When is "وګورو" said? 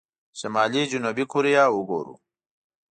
1.71-2.15